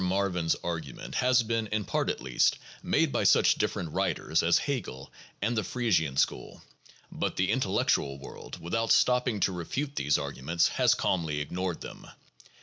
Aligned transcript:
Marvin 0.03 0.49
's 0.49 0.55
argument 0.63 1.13
has 1.13 1.43
been, 1.43 1.67
in 1.67 1.85
part 1.85 2.09
at 2.09 2.19
least, 2.23 2.57
made 2.81 3.11
by 3.11 3.23
such 3.23 3.53
different 3.53 3.91
writers 3.91 4.41
as 4.41 4.57
Hegel 4.57 5.11
9 5.43 5.43
and 5.49 5.55
the 5.59 5.63
Prie 5.63 5.91
sian 5.91 6.17
school, 6.17 6.63
10 7.11 7.19
but 7.19 7.35
the 7.35 7.51
intellectual 7.51 8.17
world, 8.17 8.57
without 8.59 8.91
stopping 8.91 9.39
to 9.41 9.51
refute 9.51 9.95
these 9.95 10.17
arguments, 10.17 10.69
has 10.69 10.95
calmly 10.95 11.39
ignored 11.39 11.81
them. 11.81 12.07